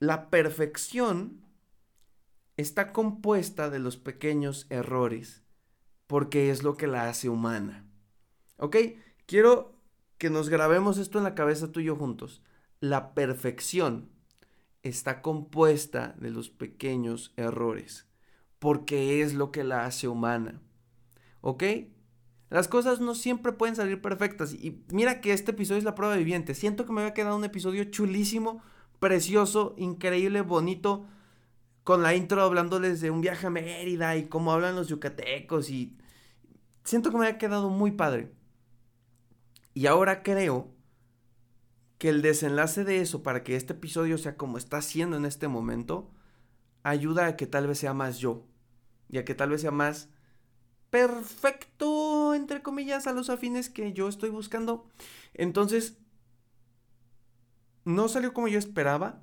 la 0.00 0.28
perfección 0.28 1.40
está 2.56 2.92
compuesta 2.92 3.70
de 3.70 3.78
los 3.78 3.96
pequeños 3.96 4.66
errores 4.70 5.44
porque 6.08 6.50
es 6.50 6.64
lo 6.64 6.76
que 6.76 6.88
la 6.88 7.08
hace 7.08 7.28
humana. 7.28 7.86
¿Ok? 8.56 8.76
Quiero 9.30 9.76
que 10.18 10.28
nos 10.28 10.48
grabemos 10.48 10.98
esto 10.98 11.18
en 11.18 11.22
la 11.22 11.36
cabeza 11.36 11.70
tú 11.70 11.78
y 11.78 11.84
yo 11.84 11.94
juntos. 11.94 12.42
La 12.80 13.14
perfección 13.14 14.10
está 14.82 15.22
compuesta 15.22 16.16
de 16.18 16.30
los 16.30 16.50
pequeños 16.50 17.32
errores. 17.36 18.08
porque 18.58 19.22
es 19.22 19.34
lo 19.34 19.52
que 19.52 19.62
la 19.62 19.84
hace 19.86 20.08
humana. 20.08 20.60
¿Ok? 21.42 21.62
Las 22.48 22.66
cosas 22.66 23.00
no 23.00 23.14
siempre 23.14 23.52
pueden 23.52 23.76
salir 23.76 24.02
perfectas. 24.02 24.52
Y 24.52 24.84
mira 24.92 25.20
que 25.20 25.32
este 25.32 25.52
episodio 25.52 25.78
es 25.78 25.84
la 25.84 25.94
prueba 25.94 26.16
viviente. 26.16 26.56
Siento 26.56 26.84
que 26.84 26.92
me 26.92 27.02
había 27.02 27.14
quedado 27.14 27.36
un 27.36 27.44
episodio 27.44 27.84
chulísimo, 27.84 28.64
precioso, 28.98 29.76
increíble, 29.78 30.40
bonito. 30.40 31.06
Con 31.84 32.02
la 32.02 32.16
intro 32.16 32.42
hablándoles 32.42 33.00
de 33.00 33.12
un 33.12 33.20
viaje 33.20 33.46
a 33.46 33.50
Mérida 33.50 34.16
y 34.16 34.26
cómo 34.28 34.52
hablan 34.52 34.74
los 34.74 34.88
yucatecos. 34.88 35.70
Y 35.70 35.96
siento 36.82 37.12
que 37.12 37.18
me 37.18 37.26
había 37.28 37.38
quedado 37.38 37.70
muy 37.70 37.92
padre. 37.92 38.39
Y 39.74 39.86
ahora 39.86 40.22
creo 40.22 40.74
que 41.98 42.08
el 42.08 42.22
desenlace 42.22 42.84
de 42.84 43.00
eso 43.00 43.22
para 43.22 43.44
que 43.44 43.56
este 43.56 43.74
episodio 43.74 44.18
sea 44.18 44.36
como 44.36 44.58
está 44.58 44.80
siendo 44.82 45.16
en 45.16 45.26
este 45.26 45.48
momento, 45.48 46.10
ayuda 46.82 47.26
a 47.26 47.36
que 47.36 47.46
tal 47.46 47.66
vez 47.66 47.78
sea 47.78 47.94
más 47.94 48.18
yo. 48.18 48.46
Y 49.08 49.18
a 49.18 49.24
que 49.24 49.34
tal 49.34 49.50
vez 49.50 49.60
sea 49.60 49.70
más 49.70 50.08
perfecto, 50.90 52.34
entre 52.34 52.62
comillas, 52.62 53.06
a 53.06 53.12
los 53.12 53.30
afines 53.30 53.70
que 53.70 53.92
yo 53.92 54.08
estoy 54.08 54.30
buscando. 54.30 54.88
Entonces, 55.34 55.98
no 57.84 58.08
salió 58.08 58.32
como 58.32 58.48
yo 58.48 58.58
esperaba, 58.58 59.22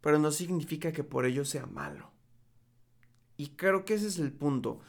pero 0.00 0.18
no 0.18 0.30
significa 0.30 0.92
que 0.92 1.04
por 1.04 1.24
ello 1.24 1.44
sea 1.44 1.66
malo. 1.66 2.12
Y 3.36 3.50
creo 3.50 3.84
que 3.84 3.94
ese 3.94 4.08
es 4.08 4.18
el 4.18 4.32
punto. 4.32 4.80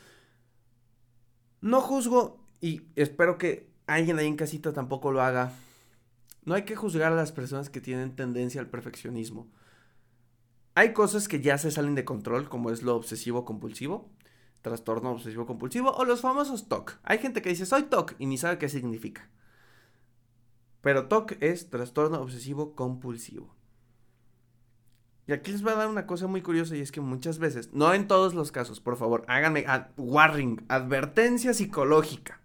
No 1.61 1.79
juzgo, 1.79 2.47
y 2.59 2.87
espero 2.95 3.37
que 3.37 3.70
alguien 3.87 4.19
ahí 4.19 4.27
en 4.27 4.35
casita 4.35 4.73
tampoco 4.73 5.11
lo 5.11 5.21
haga. 5.21 5.53
No 6.43 6.53
hay 6.55 6.63
que 6.63 6.75
juzgar 6.75 7.11
a 7.11 7.15
las 7.15 7.31
personas 7.31 7.69
que 7.69 7.81
tienen 7.81 8.15
tendencia 8.15 8.61
al 8.61 8.67
perfeccionismo. 8.67 9.47
Hay 10.75 10.93
cosas 10.93 11.27
que 11.27 11.41
ya 11.41 11.57
se 11.57 11.71
salen 11.71 11.95
de 11.95 12.05
control, 12.05 12.49
como 12.49 12.71
es 12.71 12.81
lo 12.81 12.95
obsesivo 12.95 13.45
compulsivo 13.45 14.09
trastorno 14.61 15.11
obsesivo 15.11 15.45
compulsivo 15.45 15.91
o 15.91 16.05
los 16.05 16.21
famosos 16.21 16.67
TOC. 16.67 16.99
Hay 17.03 17.19
gente 17.19 17.41
que 17.41 17.49
dice 17.49 17.65
soy 17.65 17.83
TOC 17.83 18.15
y 18.19 18.25
ni 18.25 18.37
sabe 18.37 18.57
qué 18.57 18.69
significa. 18.69 19.29
Pero 20.81 21.07
TOC 21.07 21.33
es 21.41 21.69
trastorno 21.69 22.19
obsesivo 22.21 22.75
compulsivo. 22.75 23.55
Y 25.27 25.33
aquí 25.33 25.51
les 25.51 25.61
voy 25.61 25.73
a 25.73 25.75
dar 25.75 25.87
una 25.87 26.07
cosa 26.07 26.27
muy 26.27 26.41
curiosa 26.41 26.75
y 26.75 26.81
es 26.81 26.91
que 26.91 27.01
muchas 27.01 27.37
veces, 27.37 27.71
no 27.73 27.93
en 27.93 28.07
todos 28.07 28.33
los 28.33 28.51
casos, 28.51 28.79
por 28.79 28.97
favor, 28.97 29.23
háganme 29.27 29.65
warning, 29.97 30.65
advertencia 30.67 31.53
psicológica. 31.53 32.40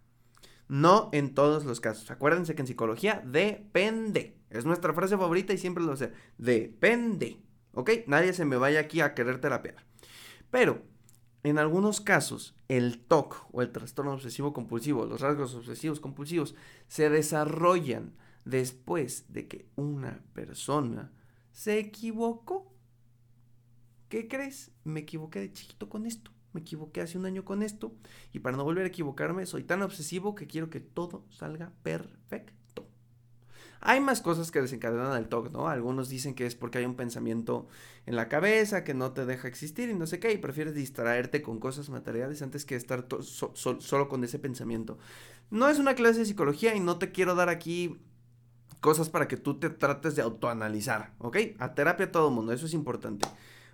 No 0.68 1.10
en 1.12 1.34
todos 1.34 1.64
los 1.64 1.80
casos. 1.80 2.10
Acuérdense 2.10 2.54
que 2.54 2.62
en 2.62 2.66
psicología 2.66 3.22
depende. 3.24 4.36
Es 4.50 4.64
nuestra 4.64 4.92
frase 4.92 5.16
favorita 5.16 5.52
y 5.52 5.58
siempre 5.58 5.84
lo 5.84 5.96
sé. 5.96 6.12
Depende. 6.38 7.40
¿Ok? 7.72 7.90
Nadie 8.06 8.32
se 8.32 8.44
me 8.44 8.56
vaya 8.56 8.80
aquí 8.80 9.00
a 9.00 9.14
querer 9.14 9.40
terapiar. 9.40 9.76
Pero 10.50 10.82
en 11.42 11.58
algunos 11.58 12.00
casos, 12.00 12.56
el 12.66 12.98
TOC 12.98 13.46
o 13.52 13.62
el 13.62 13.70
trastorno 13.70 14.12
obsesivo 14.12 14.52
compulsivo, 14.52 15.06
los 15.06 15.20
rasgos 15.20 15.54
obsesivos 15.54 16.00
compulsivos, 16.00 16.56
se 16.88 17.08
desarrollan 17.10 18.16
después 18.44 19.32
de 19.32 19.46
que 19.46 19.68
una 19.76 20.24
persona 20.32 21.12
se 21.52 21.78
equivocó. 21.78 22.74
¿Qué 24.08 24.26
crees? 24.26 24.72
Me 24.82 25.00
equivoqué 25.00 25.40
de 25.40 25.52
chiquito 25.52 25.88
con 25.88 26.06
esto. 26.06 26.30
Me 26.56 26.62
equivoqué 26.62 27.02
hace 27.02 27.18
un 27.18 27.26
año 27.26 27.44
con 27.44 27.62
esto. 27.62 27.92
Y 28.32 28.38
para 28.38 28.56
no 28.56 28.64
volver 28.64 28.84
a 28.84 28.88
equivocarme, 28.88 29.44
soy 29.44 29.62
tan 29.62 29.82
obsesivo 29.82 30.34
que 30.34 30.46
quiero 30.46 30.70
que 30.70 30.80
todo 30.80 31.26
salga 31.28 31.70
perfecto. 31.82 32.88
Hay 33.82 34.00
más 34.00 34.22
cosas 34.22 34.50
que 34.50 34.62
desencadenan 34.62 35.18
el 35.18 35.28
TOC, 35.28 35.50
¿no? 35.52 35.68
Algunos 35.68 36.08
dicen 36.08 36.34
que 36.34 36.46
es 36.46 36.54
porque 36.54 36.78
hay 36.78 36.86
un 36.86 36.96
pensamiento 36.96 37.68
en 38.06 38.16
la 38.16 38.30
cabeza 38.30 38.84
que 38.84 38.94
no 38.94 39.12
te 39.12 39.26
deja 39.26 39.48
existir 39.48 39.90
y 39.90 39.94
no 39.94 40.06
sé 40.06 40.18
qué, 40.18 40.32
y 40.32 40.38
prefieres 40.38 40.74
distraerte 40.74 41.42
con 41.42 41.60
cosas 41.60 41.90
materiales 41.90 42.40
antes 42.40 42.64
que 42.64 42.74
estar 42.74 43.06
solo 43.20 44.08
con 44.08 44.24
ese 44.24 44.38
pensamiento. 44.38 44.96
No 45.50 45.68
es 45.68 45.78
una 45.78 45.94
clase 45.94 46.20
de 46.20 46.24
psicología 46.24 46.74
y 46.74 46.80
no 46.80 46.96
te 46.96 47.12
quiero 47.12 47.34
dar 47.34 47.50
aquí 47.50 48.00
cosas 48.80 49.10
para 49.10 49.28
que 49.28 49.36
tú 49.36 49.60
te 49.60 49.68
trates 49.68 50.16
de 50.16 50.22
autoanalizar, 50.22 51.12
¿ok? 51.18 51.36
A 51.58 51.74
terapia 51.74 52.10
todo 52.10 52.30
mundo, 52.30 52.54
eso 52.54 52.64
es 52.64 52.72
importante. 52.72 53.28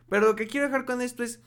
Pero 0.09 0.27
lo 0.27 0.35
que 0.35 0.49
quiero 0.49 0.67
dejar 0.67 0.85
con 0.85 1.01
esto 1.01 1.23
es, 1.23 1.41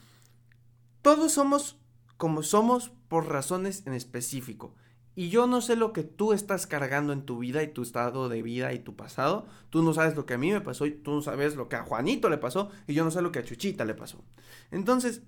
todos 1.06 1.34
somos 1.34 1.78
como 2.16 2.42
somos 2.42 2.90
por 3.06 3.28
razones 3.28 3.84
en 3.86 3.92
específico. 3.92 4.74
Y 5.14 5.28
yo 5.28 5.46
no 5.46 5.60
sé 5.60 5.76
lo 5.76 5.92
que 5.92 6.02
tú 6.02 6.32
estás 6.32 6.66
cargando 6.66 7.12
en 7.12 7.24
tu 7.24 7.38
vida 7.38 7.62
y 7.62 7.72
tu 7.72 7.82
estado 7.82 8.28
de 8.28 8.42
vida 8.42 8.72
y 8.72 8.80
tu 8.80 8.96
pasado. 8.96 9.46
Tú 9.70 9.84
no 9.84 9.94
sabes 9.94 10.16
lo 10.16 10.26
que 10.26 10.34
a 10.34 10.38
mí 10.38 10.50
me 10.50 10.60
pasó 10.60 10.84
y 10.84 10.90
tú 10.90 11.12
no 11.12 11.22
sabes 11.22 11.54
lo 11.54 11.68
que 11.68 11.76
a 11.76 11.84
Juanito 11.84 12.28
le 12.28 12.38
pasó 12.38 12.72
y 12.88 12.94
yo 12.94 13.04
no 13.04 13.12
sé 13.12 13.22
lo 13.22 13.30
que 13.30 13.38
a 13.38 13.44
Chuchita 13.44 13.84
le 13.84 13.94
pasó. 13.94 14.24
Entonces, 14.72 15.22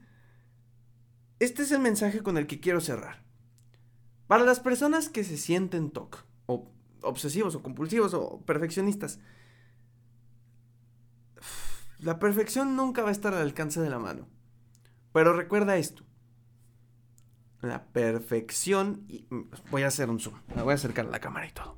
este 1.38 1.62
es 1.62 1.70
el 1.70 1.78
mensaje 1.78 2.24
con 2.24 2.38
el 2.38 2.48
que 2.48 2.58
quiero 2.58 2.80
cerrar. 2.80 3.22
Para 4.26 4.42
las 4.42 4.58
personas 4.58 5.08
que 5.08 5.22
se 5.22 5.36
sienten 5.36 5.92
TOC, 5.92 6.24
o 6.46 6.72
obsesivos, 7.02 7.54
o 7.54 7.62
compulsivos, 7.62 8.14
o 8.14 8.40
perfeccionistas, 8.44 9.20
la 12.00 12.18
perfección 12.18 12.74
nunca 12.74 13.02
va 13.02 13.10
a 13.10 13.12
estar 13.12 13.32
al 13.32 13.42
alcance 13.42 13.80
de 13.80 13.90
la 13.90 14.00
mano. 14.00 14.26
Pero 15.18 15.32
recuerda 15.32 15.76
esto 15.76 16.04
la 17.60 17.86
perfección. 17.86 19.02
Y 19.08 19.26
mm, 19.28 19.50
voy 19.72 19.82
a 19.82 19.88
hacer 19.88 20.10
un 20.10 20.20
zoom. 20.20 20.36
Me 20.54 20.62
voy 20.62 20.70
a 20.70 20.74
acercar 20.76 21.06
a 21.06 21.10
la 21.10 21.18
cámara 21.18 21.48
y 21.48 21.50
todo. 21.50 21.76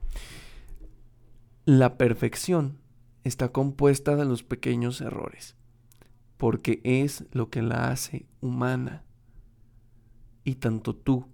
La 1.64 1.97
perfección 1.97 2.76
está 3.25 3.49
compuesta 3.49 4.14
de 4.14 4.26
los 4.26 4.42
pequeños 4.42 5.00
errores. 5.00 5.56
Porque 6.37 6.82
es 6.85 7.25
lo 7.32 7.49
que 7.49 7.62
la 7.62 7.90
hace 7.90 8.26
humana. 8.42 9.04
Y 10.44 10.56
tanto 10.56 10.94
tú 10.94 11.25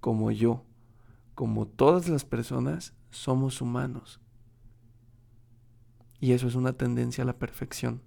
como 0.00 0.30
yo, 0.30 0.64
como 1.34 1.66
todas 1.66 2.08
las 2.08 2.24
personas, 2.24 2.94
somos 3.10 3.60
humanos. 3.60 4.18
Y 6.20 6.32
eso 6.32 6.48
es 6.48 6.54
una 6.54 6.72
tendencia 6.72 7.22
a 7.22 7.26
la 7.26 7.38
perfección. 7.38 8.00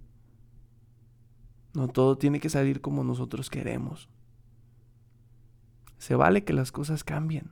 No 1.78 1.88
todo 1.88 2.18
tiene 2.18 2.40
que 2.40 2.50
salir 2.50 2.82
como 2.82 3.04
nosotros 3.04 3.52
queremos. 3.52 4.10
Se 6.00 6.16
vale 6.16 6.44
que 6.44 6.52
las 6.52 6.72
cosas 6.72 7.04
cambien. 7.04 7.52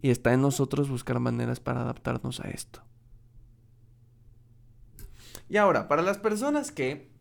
Y 0.00 0.08
está 0.08 0.32
en 0.32 0.40
nosotros 0.40 0.88
buscar 0.88 1.20
maneras 1.20 1.60
para 1.60 1.82
adaptarnos 1.82 2.40
a 2.40 2.48
esto. 2.48 2.82
Y 5.50 5.58
ahora, 5.58 5.88
para 5.88 6.00
las 6.00 6.16
personas 6.16 6.72
que 6.72 7.12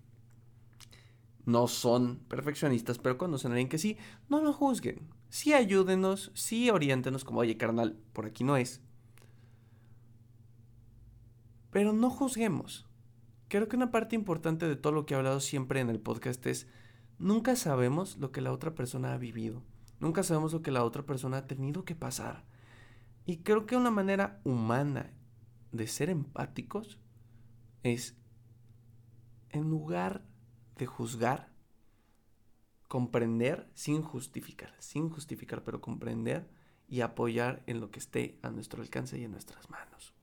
no 1.46 1.68
son 1.68 2.20
perfeccionistas, 2.30 2.98
pero 2.98 3.18
conocen 3.18 3.52
a 3.52 3.56
alguien 3.56 3.68
que 3.68 3.80
sí, 3.80 3.98
no 4.30 4.42
lo 4.42 4.54
juzguen. 4.54 5.10
Sí 5.28 5.54
ayúdenos, 5.54 6.32
sí 6.36 6.70
oriéntenos 6.70 7.26
como, 7.26 7.42
oye, 7.42 7.58
carnal, 7.58 8.00
por 8.14 8.28
aquí 8.28 8.46
no 8.46 8.56
es. 8.56 8.80
Pero 11.70 11.92
no 11.92 12.10
juzguemos. 12.10 12.88
Creo 13.53 13.67
que 13.67 13.75
una 13.75 13.91
parte 13.91 14.15
importante 14.15 14.67
de 14.67 14.75
todo 14.75 14.93
lo 14.93 15.05
que 15.05 15.13
he 15.13 15.17
hablado 15.17 15.39
siempre 15.39 15.79
en 15.79 15.91
el 15.91 16.00
podcast 16.00 16.43
es 16.48 16.65
Nunca 17.19 17.55
sabemos 17.55 18.17
lo 18.17 18.31
que 18.31 18.41
la 18.41 18.51
otra 18.51 18.74
persona 18.74 19.13
ha 19.13 19.19
vivido. 19.19 19.62
Nunca 20.00 20.24
sabemos 20.24 20.53
lo 20.53 20.63
que 20.63 20.72
la 20.72 20.83
otra 20.83 21.03
persona 21.03 21.38
ha 21.38 21.45
tenido 21.45 21.86
que 21.86 21.93
pasar. 21.93 22.45
Y 23.27 23.43
creo 23.43 23.67
que 23.67 23.77
una 23.77 23.91
manera 23.91 24.41
humana 24.43 25.13
de 25.72 25.86
ser 25.86 26.10
empáticos 26.10 26.98
es, 27.83 28.17
en 29.51 29.69
lugar 29.69 30.25
de 30.75 30.88
juzgar, 30.88 31.53
comprender 32.88 33.69
sin 33.75 34.01
justificar, 34.01 34.74
sin 34.79 35.12
justificar, 35.12 35.63
pero 35.63 35.79
comprender 35.79 36.50
y 36.88 37.01
apoyar 37.01 37.62
en 37.67 37.81
lo 37.81 37.91
que 37.91 38.00
esté 38.00 38.39
a 38.41 38.50
nuestro 38.50 38.81
alcance 38.81 39.19
y 39.19 39.25
en 39.25 39.31
nuestras 39.31 39.69
manos. 39.69 40.15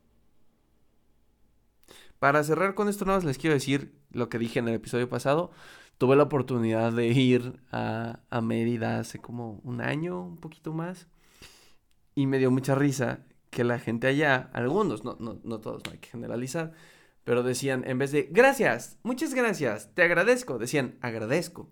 Para 2.21 2.45
cerrar 2.45 2.75
con 2.75 2.89
esto, 2.89 3.05
nada 3.05 3.19
más 3.19 3.25
les 3.25 3.39
quiero 3.39 3.55
decir 3.55 3.93
lo 4.13 4.29
que 4.29 4.39
dije 4.39 4.61
en 4.61 4.69
el 4.69 4.75
episodio 4.75 5.09
pasado 5.09 5.51
tuve 6.01 6.17
la 6.17 6.23
oportunidad 6.23 6.93
de 6.93 7.09
ir 7.09 7.61
a, 7.73 8.21
a 8.31 8.41
Mérida 8.41 9.01
hace 9.01 9.19
como 9.19 9.61
un 9.65 9.83
año, 9.83 10.23
un 10.23 10.39
poquito 10.39 10.73
más. 10.73 11.09
Y 12.15 12.27
me 12.27 12.39
dio 12.39 12.51
mucha 12.51 12.75
risa 12.75 13.27
que 13.51 13.65
la 13.65 13.79
gente 13.79 14.07
allá, 14.07 14.49
algunos, 14.55 15.05
no, 15.05 15.19
no, 15.21 15.41
no 15.45 15.61
todos, 15.61 15.83
no 15.85 15.93
hay 15.93 15.99
que 15.99 16.09
generalizar, 16.09 16.73
pero 17.25 17.43
decían, 17.43 17.85
en 17.87 17.99
vez 17.99 18.13
de 18.13 18.29
gracias, 18.31 18.99
muchas 19.03 19.35
gracias, 19.35 19.95
te 19.95 20.03
agradezco, 20.03 20.59
decían 20.59 20.97
agradezco. 21.03 21.69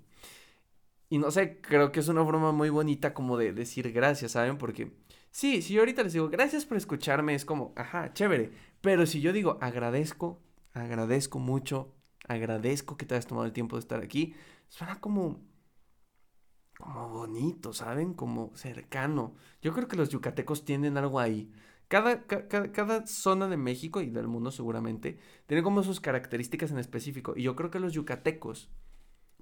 Y 1.08 1.18
no 1.18 1.30
sé, 1.30 1.60
creo 1.60 1.90
que 1.92 2.00
es 2.00 2.08
una 2.08 2.24
forma 2.24 2.52
muy 2.52 2.70
bonita 2.70 3.14
como 3.14 3.36
de 3.36 3.52
decir 3.52 3.92
gracias, 3.92 4.32
¿saben? 4.32 4.58
Porque 4.58 4.92
sí, 5.30 5.62
si 5.62 5.74
yo 5.74 5.80
ahorita 5.80 6.02
les 6.02 6.12
digo 6.12 6.28
gracias 6.28 6.66
por 6.66 6.76
escucharme, 6.76 7.34
es 7.34 7.44
como, 7.44 7.72
ajá, 7.76 8.12
chévere. 8.12 8.52
Pero 8.80 9.06
si 9.06 9.20
yo 9.20 9.32
digo 9.32 9.58
agradezco, 9.60 10.40
agradezco 10.74 11.38
mucho, 11.38 11.94
agradezco 12.28 12.96
que 12.96 13.06
te 13.06 13.14
hayas 13.14 13.26
tomado 13.26 13.46
el 13.46 13.52
tiempo 13.52 13.76
de 13.76 13.80
estar 13.80 14.02
aquí. 14.02 14.34
Suena 14.68 15.00
como, 15.00 15.40
como 16.78 17.08
bonito, 17.08 17.72
¿saben? 17.72 18.14
Como 18.14 18.52
cercano. 18.54 19.34
Yo 19.62 19.72
creo 19.72 19.88
que 19.88 19.96
los 19.96 20.10
yucatecos 20.10 20.64
tienen 20.64 20.96
algo 20.96 21.20
ahí. 21.20 21.50
Cada, 21.88 22.26
cada, 22.26 23.06
zona 23.06 23.48
de 23.48 23.56
México 23.56 24.02
y 24.02 24.10
del 24.10 24.28
mundo 24.28 24.50
seguramente 24.50 25.18
tiene 25.46 25.62
como 25.62 25.82
sus 25.82 26.00
características 26.00 26.70
en 26.70 26.78
específico. 26.78 27.32
Y 27.34 27.42
yo 27.44 27.56
creo 27.56 27.70
que 27.70 27.80
los 27.80 27.94
yucatecos, 27.94 28.70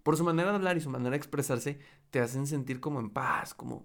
por 0.07 0.17
su 0.17 0.23
manera 0.23 0.51
de 0.51 0.55
hablar 0.55 0.77
y 0.77 0.81
su 0.81 0.89
manera 0.89 1.11
de 1.11 1.17
expresarse, 1.17 1.81
te 2.11 2.21
hacen 2.21 2.47
sentir 2.47 2.79
como 2.79 3.01
en 3.01 3.11
paz, 3.11 3.55
como, 3.55 3.85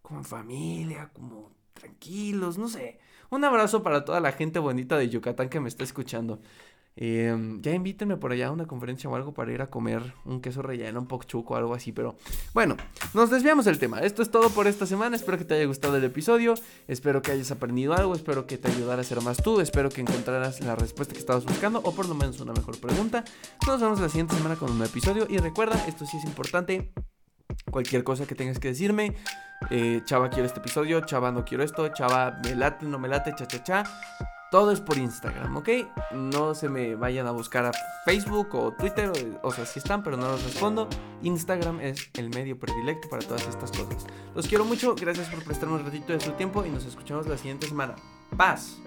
como 0.00 0.20
en 0.20 0.24
familia, 0.24 1.10
como 1.12 1.56
tranquilos, 1.72 2.56
no 2.56 2.68
sé. 2.68 3.00
Un 3.30 3.42
abrazo 3.42 3.82
para 3.82 4.04
toda 4.04 4.20
la 4.20 4.30
gente 4.30 4.60
bonita 4.60 4.96
de 4.96 5.08
Yucatán 5.08 5.48
que 5.48 5.58
me 5.58 5.68
está 5.68 5.82
escuchando. 5.82 6.40
Em, 6.98 7.60
ya 7.60 7.74
invítenme 7.74 8.16
por 8.16 8.32
allá 8.32 8.46
a 8.48 8.50
una 8.50 8.66
conferencia 8.66 9.10
o 9.10 9.14
algo 9.14 9.34
para 9.34 9.52
ir 9.52 9.60
a 9.60 9.66
comer 9.66 10.14
un 10.24 10.40
queso 10.40 10.62
relleno, 10.62 11.00
un 11.00 11.20
chuco 11.26 11.54
o 11.54 11.56
algo 11.56 11.74
así. 11.74 11.92
Pero 11.92 12.16
bueno, 12.54 12.76
nos 13.12 13.30
desviamos 13.30 13.66
del 13.66 13.78
tema. 13.78 14.00
Esto 14.00 14.22
es 14.22 14.30
todo 14.30 14.48
por 14.48 14.66
esta 14.66 14.86
semana. 14.86 15.14
Espero 15.14 15.36
que 15.36 15.44
te 15.44 15.54
haya 15.54 15.66
gustado 15.66 15.96
el 15.96 16.04
episodio. 16.04 16.54
Espero 16.88 17.20
que 17.20 17.32
hayas 17.32 17.50
aprendido 17.50 17.92
algo. 17.92 18.14
Espero 18.14 18.46
que 18.46 18.56
te 18.56 18.68
ayudara 18.68 19.02
a 19.02 19.04
ser 19.04 19.20
más 19.20 19.36
tú. 19.42 19.60
Espero 19.60 19.90
que 19.90 20.00
encontraras 20.00 20.60
la 20.62 20.74
respuesta 20.74 21.12
que 21.12 21.20
estabas 21.20 21.44
buscando 21.44 21.80
o 21.84 21.94
por 21.94 22.08
lo 22.08 22.14
menos 22.14 22.40
una 22.40 22.54
mejor 22.54 22.80
pregunta. 22.80 23.24
Nos 23.66 23.80
vemos 23.80 24.00
la 24.00 24.08
siguiente 24.08 24.34
semana 24.34 24.56
con 24.56 24.70
un 24.70 24.78
nuevo 24.78 24.90
episodio. 24.90 25.26
Y 25.28 25.36
recuerda, 25.36 25.84
esto 25.86 26.06
sí 26.06 26.16
es 26.16 26.24
importante. 26.24 26.92
Cualquier 27.70 28.04
cosa 28.04 28.26
que 28.26 28.34
tengas 28.34 28.58
que 28.58 28.68
decirme. 28.68 29.16
Eh, 29.70 30.00
chava, 30.06 30.30
quiero 30.30 30.46
este 30.46 30.60
episodio. 30.60 31.00
Chava, 31.02 31.30
no 31.30 31.44
quiero 31.44 31.62
esto. 31.62 31.86
Chava, 31.88 32.40
me 32.42 32.54
late, 32.54 32.86
no 32.86 32.98
me 32.98 33.08
late, 33.08 33.34
cha, 33.36 33.46
cha, 33.46 33.62
cha 33.62 33.84
todo 34.50 34.70
es 34.70 34.80
por 34.80 34.98
Instagram, 34.98 35.56
¿ok? 35.56 35.68
No 36.12 36.54
se 36.54 36.68
me 36.68 36.94
vayan 36.94 37.26
a 37.26 37.30
buscar 37.32 37.66
a 37.66 37.72
Facebook 38.04 38.54
o 38.54 38.72
Twitter, 38.72 39.10
o, 39.42 39.52
sea, 39.52 39.66
sí 39.66 39.78
están, 39.78 40.02
pero 40.02 40.16
no 40.16 40.28
los 40.28 40.44
respondo. 40.44 40.88
Instagram 41.22 41.80
es 41.80 42.10
el 42.14 42.30
medio 42.30 42.58
predilecto 42.58 43.08
para 43.08 43.22
todas 43.22 43.46
estas 43.46 43.70
cosas. 43.70 44.06
Los 44.34 44.46
quiero 44.46 44.64
mucho, 44.64 44.94
gracias 44.94 45.28
por 45.28 45.42
prestarme 45.42 45.76
un 45.76 45.84
ratito 45.84 46.12
de 46.12 46.20
su 46.20 46.32
tiempo 46.32 46.64
y 46.64 46.70
nos 46.70 46.84
escuchamos 46.84 47.26
la 47.26 47.36
siguiente 47.36 47.66
semana. 47.66 47.96
Paz. 48.36 48.78